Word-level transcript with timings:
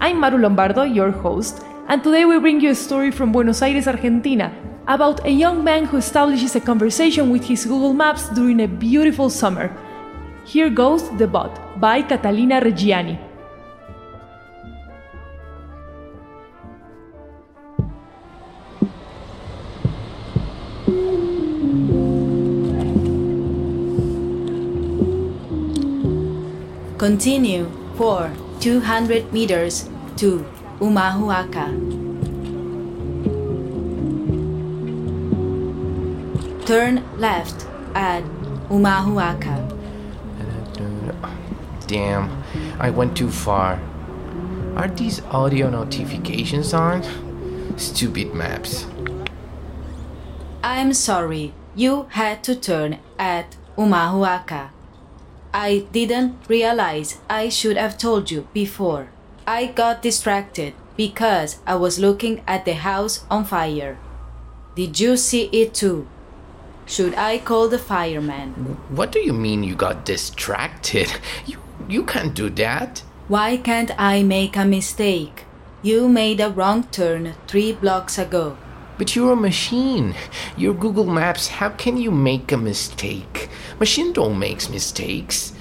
I'm 0.00 0.20
Maru 0.20 0.38
Lombardo, 0.38 0.82
your 0.82 1.10
host, 1.10 1.62
and 1.88 2.02
today 2.02 2.24
we 2.24 2.38
bring 2.38 2.60
you 2.60 2.70
a 2.70 2.74
story 2.74 3.10
from 3.10 3.32
Buenos 3.32 3.62
Aires, 3.62 3.86
Argentina, 3.86 4.52
about 4.86 5.24
a 5.24 5.30
young 5.30 5.64
man 5.64 5.86
who 5.86 5.96
establishes 5.98 6.56
a 6.56 6.60
conversation 6.60 7.30
with 7.30 7.44
his 7.44 7.64
Google 7.64 7.94
Maps 7.94 8.28
during 8.30 8.60
a 8.60 8.68
beautiful 8.68 9.30
summer. 9.30 9.74
Here 10.44 10.68
Goes 10.68 11.08
the 11.16 11.26
Bot 11.26 11.80
by 11.80 12.02
Catalina 12.02 12.60
Reggiani. 12.60 13.18
Continue 26.98 27.68
for 27.96 28.30
200 28.60 29.32
meters 29.32 29.90
to 30.16 30.44
Humahuaca. 30.78 31.66
Turn 36.66 37.04
left 37.18 37.66
at 37.94 38.24
Humahuaca. 38.68 39.70
Damn, 41.86 42.42
I 42.80 42.90
went 42.90 43.16
too 43.16 43.30
far. 43.30 43.78
Are 44.76 44.88
these 44.88 45.20
audio 45.26 45.70
notifications 45.70 46.72
on? 46.72 47.02
Stupid 47.76 48.34
maps. 48.34 48.86
I'm 50.62 50.92
sorry, 50.94 51.52
you 51.76 52.06
had 52.10 52.42
to 52.44 52.54
turn 52.54 52.98
at 53.18 53.56
Humahuaca. 53.76 54.70
I 55.52 55.86
didn't 55.92 56.38
realize 56.48 57.18
I 57.28 57.48
should 57.48 57.76
have 57.76 57.98
told 57.98 58.30
you 58.30 58.48
before. 58.52 59.08
I 59.46 59.66
got 59.66 60.00
distracted 60.00 60.72
because 60.96 61.58
I 61.66 61.74
was 61.74 61.98
looking 61.98 62.42
at 62.46 62.64
the 62.64 62.72
house 62.74 63.24
on 63.30 63.44
fire. 63.44 63.98
Did 64.74 64.98
you 64.98 65.16
see 65.16 65.44
it 65.52 65.74
too? 65.74 66.08
Should 66.86 67.14
I 67.14 67.38
call 67.38 67.68
the 67.68 67.78
fireman? 67.78 68.78
What 68.88 69.12
do 69.12 69.18
you 69.20 69.32
mean 69.32 69.62
you 69.62 69.74
got 69.74 70.04
distracted? 70.04 71.12
You 71.46 71.58
you 71.88 72.04
can't 72.04 72.34
do 72.34 72.48
that. 72.50 73.02
Why 73.28 73.58
can't 73.58 73.90
I 73.98 74.22
make 74.22 74.56
a 74.56 74.64
mistake? 74.64 75.44
You 75.82 76.08
made 76.08 76.40
a 76.40 76.48
wrong 76.48 76.84
turn 76.84 77.34
three 77.46 77.72
blocks 77.72 78.16
ago. 78.16 78.56
But 78.96 79.14
you're 79.14 79.32
a 79.32 79.36
machine. 79.36 80.14
Your 80.56 80.72
Google 80.72 81.04
Maps, 81.04 81.48
how 81.48 81.68
can 81.70 81.98
you 81.98 82.10
make 82.10 82.52
a 82.52 82.56
mistake? 82.56 83.50
Machine 83.78 84.12
don't 84.14 84.38
make 84.38 84.70
mistakes. 84.70 85.52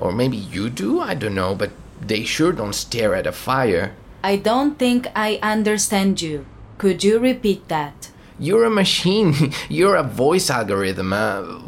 Or 0.00 0.12
maybe 0.12 0.36
you 0.36 0.68
do, 0.68 1.00
I 1.00 1.14
don't 1.14 1.34
know, 1.34 1.54
but 1.54 1.70
they 2.00 2.24
sure 2.24 2.52
don't 2.52 2.74
stare 2.74 3.14
at 3.14 3.26
a 3.26 3.32
fire. 3.32 3.94
I 4.22 4.36
don't 4.36 4.78
think 4.78 5.08
I 5.14 5.38
understand 5.42 6.22
you. 6.22 6.46
Could 6.78 7.04
you 7.04 7.18
repeat 7.18 7.68
that? 7.68 8.10
You're 8.38 8.64
a 8.64 8.70
machine. 8.70 9.34
You're 9.68 9.96
a 9.96 10.02
voice 10.02 10.50
algorithm. 10.50 11.12
Uh, 11.12 11.60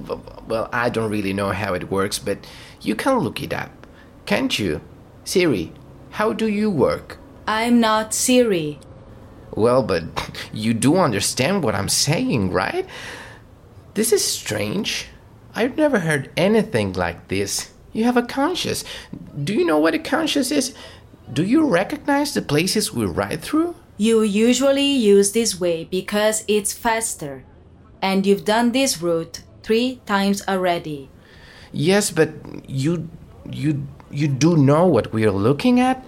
well, 0.49 0.69
I 0.73 0.89
don't 0.89 1.11
really 1.11 1.33
know 1.33 1.51
how 1.51 1.75
it 1.75 1.91
works, 1.91 2.19
but 2.19 2.39
you 2.81 2.95
can 2.97 3.19
look 3.19 3.43
it 3.43 3.53
up. 3.53 3.87
Can't 4.27 4.59
you? 4.59 4.81
Siri, 5.25 5.73
how 6.11 6.33
do 6.33 6.49
you 6.49 6.71
work? 6.71 7.19
I'm 7.47 7.79
not 7.81 8.15
Siri. 8.15 8.81
Well, 9.55 9.83
but 9.83 10.05
you 10.53 10.75
do 10.75 10.97
understand 10.97 11.63
what 11.63 11.75
I'm 11.75 11.89
saying, 11.89 12.53
right? 12.53 12.87
This 13.95 14.13
is 14.13 14.25
strange. 14.25 15.07
I've 15.55 15.77
never 15.77 16.01
heard 16.01 16.31
anything 16.37 16.93
like 16.93 17.29
this. 17.29 17.73
You 17.97 18.05
have 18.05 18.19
a 18.19 18.23
conscience. 18.23 18.85
Do 19.43 19.55
you 19.55 19.65
know 19.65 19.79
what 19.79 19.95
a 19.95 19.99
conscience 19.99 20.51
is? 20.51 20.75
Do 21.33 21.43
you 21.43 21.65
recognize 21.67 22.35
the 22.35 22.43
places 22.43 22.93
we 22.93 23.07
ride 23.07 23.41
through? 23.41 23.75
You 23.97 24.21
usually 24.21 24.85
use 24.85 25.33
this 25.33 25.59
way 25.59 25.85
because 25.85 26.45
it's 26.47 26.75
faster. 26.75 27.45
And 28.03 28.27
you've 28.27 28.45
done 28.45 28.73
this 28.73 29.01
route 29.01 29.45
three 29.63 30.03
times 30.05 30.47
already. 30.47 31.09
Yes, 31.73 32.11
but 32.11 32.29
you 32.69 33.09
you 33.51 33.87
you 34.11 34.29
do 34.29 34.59
know 34.59 34.85
what 34.85 35.15
we 35.15 35.25
are 35.25 35.33
looking 35.49 35.81
at? 35.81 36.05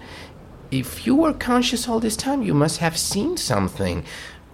If 0.69 1.07
you 1.07 1.15
were 1.15 1.33
conscious 1.33 1.89
all 1.89 1.99
this 1.99 2.15
time, 2.15 2.43
you 2.43 2.53
must 2.53 2.77
have 2.77 2.99
seen 2.99 3.35
something, 3.35 4.05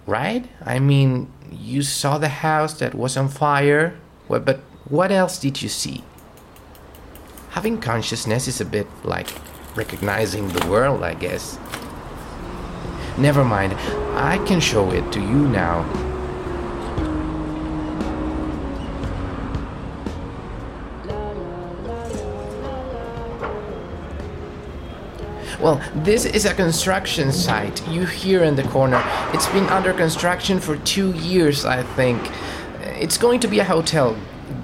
right? 0.06 0.48
I 0.64 0.78
mean, 0.78 1.30
you 1.52 1.82
saw 1.82 2.16
the 2.16 2.40
house 2.40 2.78
that 2.80 2.94
was 2.94 3.14
on 3.18 3.28
fire, 3.28 3.94
but 4.26 4.60
what 4.88 5.12
else 5.12 5.38
did 5.38 5.60
you 5.60 5.68
see? 5.68 6.02
Having 7.56 7.80
consciousness 7.80 8.48
is 8.48 8.60
a 8.60 8.66
bit 8.66 8.86
like 9.02 9.28
recognizing 9.76 10.46
the 10.48 10.66
world, 10.66 11.02
I 11.02 11.14
guess. 11.14 11.58
Never 13.16 13.46
mind, 13.46 13.72
I 14.14 14.36
can 14.46 14.60
show 14.60 14.90
it 14.90 15.10
to 15.12 15.20
you 15.20 15.48
now. 15.48 15.80
Well, 25.58 25.80
this 25.94 26.26
is 26.26 26.44
a 26.44 26.52
construction 26.52 27.32
site. 27.32 27.88
You 27.88 28.04
here 28.04 28.44
in 28.44 28.54
the 28.54 28.64
corner. 28.64 29.02
It's 29.32 29.48
been 29.48 29.64
under 29.68 29.94
construction 29.94 30.60
for 30.60 30.76
two 30.84 31.12
years, 31.14 31.64
I 31.64 31.84
think. 31.94 32.20
It's 33.00 33.16
going 33.16 33.40
to 33.40 33.48
be 33.48 33.60
a 33.60 33.64
hotel. 33.64 34.14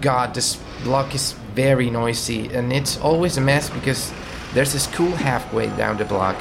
God, 0.02 0.34
this 0.34 0.56
block 0.84 1.14
is 1.14 1.34
very 1.54 1.90
noisy, 1.90 2.48
and 2.48 2.72
it's 2.72 2.98
always 2.98 3.36
a 3.36 3.40
mess 3.40 3.70
because 3.70 4.12
there's 4.54 4.74
a 4.74 4.80
school 4.80 5.12
halfway 5.12 5.66
down 5.76 5.96
the 5.98 6.04
block. 6.04 6.36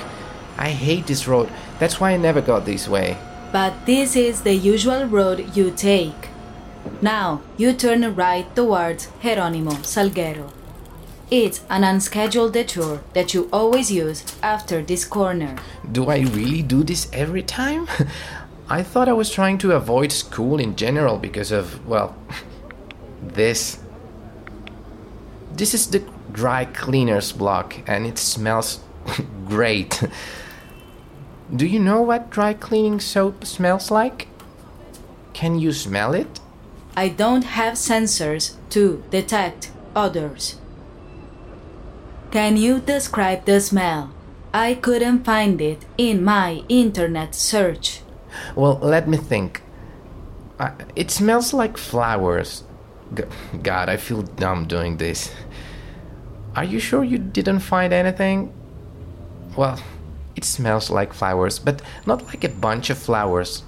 I 0.58 0.70
hate 0.70 1.08
this 1.08 1.28
road. 1.28 1.50
That's 1.80 2.00
why 2.00 2.12
I 2.12 2.18
never 2.18 2.42
got 2.42 2.66
this 2.66 2.88
way. 2.88 3.18
But 3.52 3.86
this 3.86 4.16
is 4.16 4.42
the 4.42 4.54
usual 4.54 5.06
road 5.06 5.56
you 5.56 5.72
take. 5.72 6.30
Now, 7.02 7.42
you 7.58 7.74
turn 7.74 8.16
right 8.16 8.56
towards 8.56 9.08
Jerónimo 9.22 9.74
Salguero. 9.84 10.52
It's 11.30 11.62
an 11.70 11.84
unscheduled 11.84 12.54
detour 12.54 13.02
that 13.14 13.34
you 13.34 13.50
always 13.54 13.92
use 13.92 14.24
after 14.44 14.82
this 14.82 15.06
corner. 15.06 15.56
Do 15.92 16.10
I 16.10 16.20
really 16.20 16.62
do 16.62 16.84
this 16.84 17.10
every 17.14 17.44
time? 17.44 17.88
I 18.70 18.84
thought 18.84 19.10
I 19.10 19.14
was 19.14 19.30
trying 19.30 19.58
to 19.60 19.74
avoid 19.74 20.12
school 20.12 20.60
in 20.60 20.76
general 20.76 21.18
because 21.18 21.52
of, 21.52 21.86
well, 21.86 22.16
this. 23.22 23.81
This 25.62 25.76
is 25.76 25.92
the 25.92 26.04
dry 26.32 26.66
cleaners 26.66 27.32
block 27.32 27.76
and 27.86 28.08
it 28.08 28.18
smells 28.18 28.80
great. 29.46 30.02
Do 31.56 31.68
you 31.68 31.80
know 31.80 32.02
what 32.02 32.32
dry 32.32 32.56
cleaning 32.56 33.00
soap 33.00 33.46
smells 33.46 33.92
like? 33.92 34.28
Can 35.34 35.60
you 35.60 35.72
smell 35.72 36.16
it? 36.16 36.40
I 36.98 37.10
don't 37.10 37.44
have 37.44 37.76
sensors 37.76 38.56
to 38.72 39.04
detect 39.12 39.70
odors. 39.96 40.56
Can 42.32 42.58
you 42.58 42.80
describe 42.80 43.46
the 43.46 43.62
smell? 43.62 44.10
I 44.52 44.74
couldn't 44.74 45.26
find 45.26 45.62
it 45.62 45.86
in 45.96 46.24
my 46.24 46.64
internet 46.70 47.36
search. 47.36 48.02
Well, 48.56 48.80
let 48.82 49.08
me 49.08 49.18
think. 49.18 49.62
Uh, 50.58 50.72
it 50.96 51.12
smells 51.12 51.54
like 51.54 51.78
flowers. 51.78 52.64
God, 53.62 53.90
I 53.90 53.98
feel 53.98 54.22
dumb 54.22 54.68
doing 54.68 54.98
this. 54.98 55.32
Are 56.56 56.64
you 56.64 56.80
sure 56.80 57.04
you 57.04 57.18
didn't 57.18 57.60
find 57.60 57.94
anything? 57.94 58.54
Well, 59.56 59.80
It 60.36 60.46
smells 60.46 60.90
like 60.90 61.14
flowers, 61.14 61.60
but 61.60 61.82
not 62.06 62.26
like 62.28 62.44
a 62.44 62.50
bunch 62.50 62.90
of 62.90 62.98
flowers. 62.98 63.64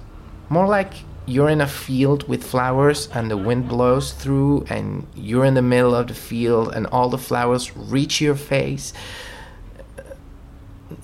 More 0.48 0.66
like 0.66 0.94
you're 1.26 1.48
in 1.50 1.60
a 1.60 1.66
field 1.66 2.26
with 2.28 2.42
flowers 2.42 3.08
and 3.14 3.30
the 3.30 3.36
wind 3.36 3.68
blows 3.68 4.12
through 4.12 4.64
and 4.68 5.06
you're 5.14 5.44
in 5.44 5.54
the 5.54 5.62
middle 5.62 5.94
of 5.94 6.08
the 6.08 6.14
field 6.14 6.72
and 6.74 6.86
all 6.88 7.08
the 7.10 7.18
flowers 7.18 7.76
reach 7.76 8.20
your 8.20 8.34
face. 8.34 8.92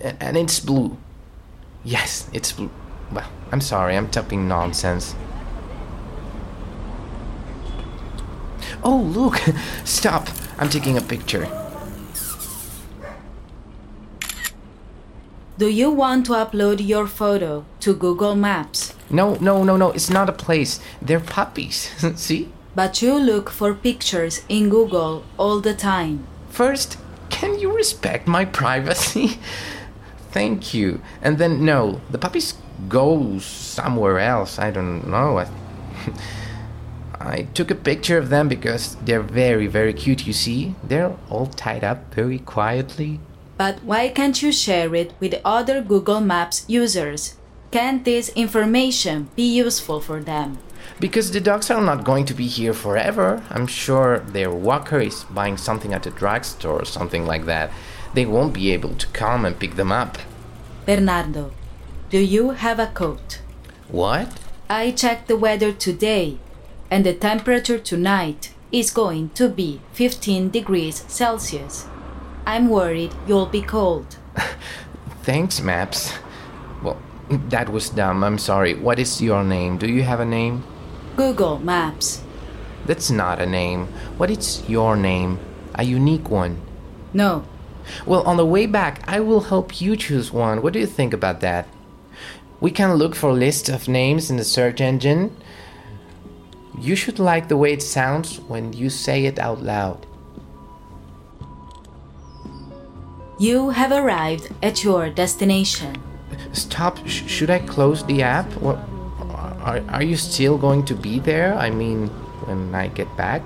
And 0.03 0.37
it's 0.37 0.61
blue. 0.61 0.97
Yes, 1.85 2.29
it's 2.33 2.53
blue. 2.53 2.71
Well, 3.13 3.29
I'm 3.53 3.61
sorry, 3.61 3.97
I'm 3.97 4.09
talking 4.09 4.49
nonsense. 4.49 5.15
Oh, 8.83 8.97
look! 8.97 9.41
Stop! 9.85 10.29
I'm 10.59 10.69
taking 10.69 10.97
a 10.97 11.03
picture. 11.03 11.49
Do 15.61 15.69
you 15.69 15.91
want 15.91 16.25
to 16.27 16.33
upload 16.33 16.87
your 16.87 17.07
photo 17.07 17.67
to 17.81 17.95
Google 17.95 18.35
Maps? 18.35 18.95
No, 19.11 19.35
no, 19.43 19.63
no, 19.63 19.77
no, 19.77 19.91
it's 19.91 20.09
not 20.09 20.31
a 20.31 20.33
place. 20.33 20.81
They're 21.03 21.21
puppies. 21.21 21.91
See? 22.17 22.49
But 22.75 23.03
you 23.03 23.19
look 23.19 23.51
for 23.51 23.75
pictures 23.75 24.43
in 24.49 24.71
Google 24.71 25.23
all 25.37 25.61
the 25.61 25.75
time. 25.75 26.27
First, 26.49 26.97
can 27.29 27.59
you 27.59 27.77
respect 27.77 28.27
my 28.27 28.47
privacy? 28.47 29.39
Thank 30.31 30.73
you. 30.73 31.03
And 31.21 31.37
then, 31.37 31.65
no, 31.65 32.01
the 32.11 32.17
puppies 32.17 32.55
go 32.89 33.39
somewhere 33.41 34.19
else. 34.19 34.59
I 34.59 34.71
don't 34.71 35.07
know. 35.09 35.41
I, 35.41 35.49
I 37.21 37.43
took 37.53 37.71
a 37.71 37.75
picture 37.75 38.17
of 38.17 38.31
them 38.31 38.49
because 38.49 38.97
they're 39.05 39.21
very, 39.21 39.67
very 39.67 39.93
cute, 39.93 40.27
you 40.27 40.33
see? 40.33 40.75
They're 40.83 41.15
all 41.29 41.47
tied 41.47 41.85
up 41.85 42.15
very 42.15 42.39
quietly. 42.39 43.21
But 43.59 43.85
why 43.85 44.09
can't 44.09 44.43
you 44.43 44.53
share 44.53 44.95
it 44.95 45.13
with 45.21 45.35
other 45.45 45.83
Google 45.83 46.21
Maps 46.21 46.65
users? 46.67 47.37
Can't 47.71 48.07
this 48.07 48.31
information 48.31 49.29
be 49.37 49.43
useful 49.43 50.01
for 50.01 50.21
them? 50.21 50.59
Because 50.99 51.31
the 51.31 51.41
dogs 51.41 51.71
are 51.71 51.83
not 51.83 52.05
going 52.05 52.25
to 52.25 52.35
be 52.35 52.47
here 52.47 52.73
forever. 52.73 53.43
I'm 53.51 53.67
sure 53.67 54.21
their 54.21 54.51
walker 54.51 54.99
is 54.99 55.25
buying 55.25 55.59
something 55.59 55.93
at 55.93 56.05
the 56.05 56.11
drugstore 56.11 56.81
or 56.81 56.85
something 56.87 57.27
like 57.27 57.45
that. 57.45 57.71
They 58.15 58.25
won't 58.25 58.55
be 58.55 58.73
able 58.73 58.95
to 58.95 59.07
come 59.09 59.45
and 59.45 59.59
pick 59.59 59.77
them 59.77 59.93
up. 59.93 60.19
Bernardo, 60.87 61.53
do 62.09 62.19
you 62.19 62.51
have 62.51 62.81
a 62.81 62.87
coat? 62.87 63.41
What? 63.89 64.41
I 64.71 64.91
checked 64.91 65.29
the 65.29 65.37
weather 65.37 65.71
today, 65.73 66.39
and 66.91 67.07
the 67.07 67.15
temperature 67.15 67.79
tonight 67.79 68.53
is 68.73 68.91
going 68.91 69.31
to 69.31 69.49
be 69.49 69.81
15 69.93 70.51
degrees 70.51 71.05
Celsius. 71.09 71.87
I'm 72.47 72.69
worried 72.69 73.15
you'll 73.27 73.47
be 73.47 73.63
cold. 73.63 74.17
Thanks, 75.23 75.61
Maps. 75.61 76.13
Well, 76.83 77.01
that 77.29 77.69
was 77.69 77.91
dumb. 77.91 78.25
I'm 78.25 78.39
sorry. 78.39 78.75
What 78.75 78.99
is 78.99 79.21
your 79.21 79.45
name? 79.45 79.79
Do 79.79 79.87
you 79.87 80.03
have 80.03 80.21
a 80.21 80.25
name? 80.25 80.65
Google 81.17 81.59
Maps. 81.59 82.23
That's 82.87 83.11
not 83.11 83.41
a 83.41 83.47
name. 83.47 83.87
What 84.17 84.31
is 84.31 84.69
your 84.69 84.97
name? 84.97 85.39
A 85.75 85.85
unique 85.85 86.31
one. 86.31 86.61
No. 87.13 87.45
Well, 88.07 88.23
on 88.23 88.37
the 88.37 88.47
way 88.47 88.67
back, 88.67 89.03
I 89.07 89.21
will 89.21 89.43
help 89.43 89.81
you 89.81 89.97
choose 89.97 90.33
one. 90.33 90.63
What 90.63 90.73
do 90.73 90.79
you 90.79 90.87
think 90.87 91.13
about 91.13 91.41
that? 91.41 91.69
We 92.61 92.71
can 92.71 92.95
look 92.95 93.15
for 93.15 93.31
a 93.31 93.35
list 93.35 93.69
of 93.69 93.89
names 93.89 94.31
in 94.31 94.37
the 94.37 94.45
search 94.45 94.81
engine. 94.81 95.37
You 96.81 96.97
should 96.97 97.19
like 97.19 97.49
the 97.49 97.59
way 97.59 97.75
it 97.75 97.83
sounds 97.83 98.41
when 98.49 98.73
you 98.73 98.89
say 98.89 99.27
it 99.27 99.39
out 99.39 99.63
loud. 99.63 100.07
You 103.39 103.71
have 103.71 103.93
arrived 103.93 104.49
at 104.63 104.83
your 104.83 105.11
destination. 105.11 106.03
Stop. 106.53 107.07
Sh- 107.07 107.29
should 107.29 107.51
I 107.51 107.59
close 107.59 108.03
the 108.05 108.23
app? 108.23 108.51
What, 108.57 108.79
are, 109.61 109.83
are 109.91 110.03
you 110.03 110.17
still 110.17 110.57
going 110.57 110.87
to 110.87 110.95
be 110.95 111.19
there? 111.19 111.55
I 111.55 111.69
mean, 111.69 112.09
when 112.49 112.75
I 112.75 112.89
get 112.89 113.15
back? 113.15 113.43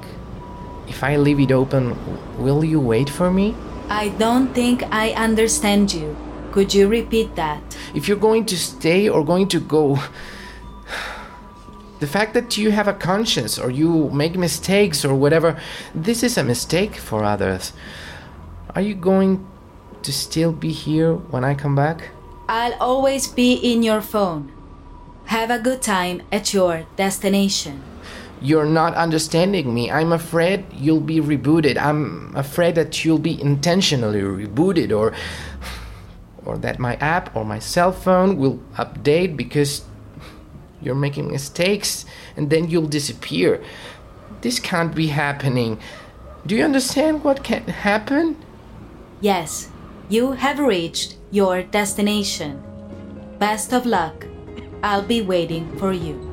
If 0.86 1.02
I 1.02 1.16
leave 1.16 1.40
it 1.40 1.50
open, 1.50 1.98
will 2.38 2.64
you 2.64 2.78
wait 2.80 3.10
for 3.10 3.32
me? 3.32 3.56
I 3.88 4.10
don't 4.10 4.54
think 4.54 4.84
I 4.92 5.10
understand 5.10 5.92
you. 5.92 6.16
Could 6.52 6.72
you 6.72 6.86
repeat 6.86 7.34
that? 7.34 7.60
If 7.96 8.06
you're 8.06 8.16
going 8.16 8.46
to 8.46 8.56
stay 8.56 9.08
or 9.08 9.24
going 9.24 9.48
to 9.48 9.58
go. 9.60 9.98
The 12.04 12.10
fact 12.10 12.34
that 12.34 12.58
you 12.58 12.70
have 12.70 12.86
a 12.86 12.92
conscience 12.92 13.58
or 13.58 13.70
you 13.70 14.10
make 14.10 14.36
mistakes 14.36 15.06
or 15.06 15.14
whatever, 15.14 15.58
this 15.94 16.22
is 16.22 16.36
a 16.36 16.44
mistake 16.44 16.96
for 16.96 17.24
others. 17.24 17.72
Are 18.74 18.82
you 18.82 18.94
going 18.94 19.40
to 20.02 20.12
still 20.12 20.52
be 20.52 20.70
here 20.70 21.14
when 21.14 21.44
I 21.44 21.54
come 21.54 21.74
back? 21.74 22.10
I'll 22.46 22.74
always 22.74 23.26
be 23.26 23.54
in 23.54 23.82
your 23.82 24.02
phone. 24.02 24.52
Have 25.32 25.48
a 25.48 25.58
good 25.58 25.80
time 25.80 26.20
at 26.30 26.52
your 26.52 26.84
destination. 26.96 27.82
You're 28.42 28.68
not 28.68 28.92
understanding 28.96 29.72
me. 29.72 29.90
I'm 29.90 30.12
afraid 30.12 30.66
you'll 30.74 31.00
be 31.00 31.22
rebooted. 31.22 31.78
I'm 31.78 32.36
afraid 32.36 32.74
that 32.74 33.02
you'll 33.02 33.18
be 33.32 33.40
intentionally 33.40 34.20
rebooted 34.20 34.92
or 34.92 35.14
or 36.44 36.58
that 36.58 36.78
my 36.78 36.96
app 36.96 37.34
or 37.34 37.46
my 37.46 37.58
cell 37.58 37.92
phone 37.92 38.36
will 38.36 38.60
update 38.76 39.38
because 39.38 39.86
you're 40.84 40.94
making 40.94 41.30
mistakes 41.30 42.04
and 42.36 42.50
then 42.50 42.68
you'll 42.68 42.86
disappear. 42.86 43.62
This 44.42 44.60
can't 44.60 44.94
be 44.94 45.08
happening. 45.08 45.80
Do 46.46 46.54
you 46.54 46.64
understand 46.64 47.24
what 47.24 47.42
can 47.42 47.64
happen? 47.64 48.36
Yes, 49.20 49.70
you 50.08 50.32
have 50.32 50.58
reached 50.58 51.16
your 51.30 51.62
destination. 51.62 52.62
Best 53.38 53.72
of 53.72 53.86
luck. 53.86 54.26
I'll 54.82 55.02
be 55.02 55.22
waiting 55.22 55.76
for 55.78 55.92
you. 55.92 56.23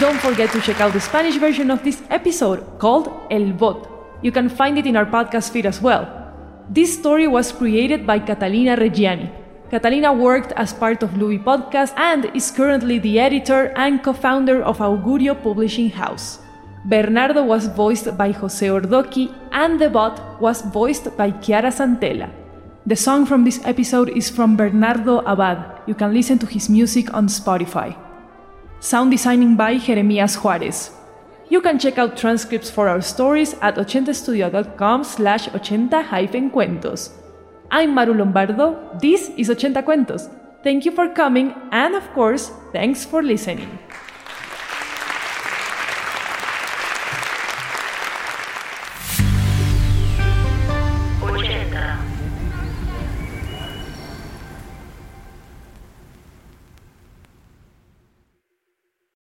Don't 0.00 0.18
forget 0.18 0.50
to 0.52 0.62
check 0.62 0.80
out 0.80 0.94
the 0.94 1.00
Spanish 1.00 1.36
version 1.36 1.70
of 1.70 1.84
this 1.84 2.00
episode 2.08 2.64
called 2.78 3.12
El 3.30 3.52
Bot. 3.52 3.86
You 4.22 4.32
can 4.32 4.48
find 4.48 4.78
it 4.78 4.86
in 4.86 4.96
our 4.96 5.04
podcast 5.04 5.50
feed 5.52 5.66
as 5.66 5.82
well. 5.82 6.08
This 6.70 6.96
story 6.96 7.28
was 7.28 7.52
created 7.52 8.06
by 8.06 8.18
Catalina 8.18 8.78
Reggiani. 8.78 9.30
Catalina 9.70 10.10
worked 10.10 10.52
as 10.56 10.72
part 10.72 11.02
of 11.02 11.18
Louis 11.18 11.38
Podcast 11.38 11.92
and 11.98 12.34
is 12.34 12.50
currently 12.50 12.98
the 12.98 13.20
editor 13.20 13.74
and 13.76 14.02
co 14.02 14.14
founder 14.14 14.62
of 14.62 14.78
Augurio 14.78 15.34
Publishing 15.34 15.90
House. 15.90 16.38
Bernardo 16.86 17.44
was 17.44 17.66
voiced 17.66 18.16
by 18.16 18.32
Jose 18.32 18.66
Ordoqui, 18.66 19.28
and 19.52 19.78
the 19.78 19.90
bot 19.90 20.40
was 20.40 20.62
voiced 20.62 21.14
by 21.18 21.30
Chiara 21.30 21.70
Santella. 21.70 22.30
The 22.86 22.96
song 22.96 23.26
from 23.26 23.44
this 23.44 23.60
episode 23.66 24.08
is 24.08 24.30
from 24.30 24.56
Bernardo 24.56 25.18
Abad. 25.18 25.82
You 25.86 25.94
can 25.94 26.14
listen 26.14 26.38
to 26.38 26.46
his 26.46 26.70
music 26.70 27.12
on 27.12 27.28
Spotify. 27.28 28.09
Sound 28.80 29.10
designing 29.10 29.56
by 29.56 29.76
Jeremias 29.76 30.36
Juarez. 30.36 30.90
You 31.50 31.60
can 31.60 31.78
check 31.78 31.98
out 31.98 32.16
transcripts 32.16 32.70
for 32.70 32.88
our 32.88 33.02
stories 33.02 33.54
at 33.60 33.76
80studio.com 33.76 35.04
slash 35.04 35.48
80-cuentos. 35.48 37.10
I'm 37.70 37.94
Maru 37.94 38.14
Lombardo, 38.14 38.98
this 38.98 39.28
is 39.36 39.50
80 39.50 39.82
Cuentos. 39.82 40.30
Thank 40.62 40.86
you 40.86 40.92
for 40.92 41.10
coming, 41.10 41.54
and 41.72 41.94
of 41.94 42.10
course, 42.14 42.52
thanks 42.72 43.04
for 43.04 43.22
listening. 43.22 43.78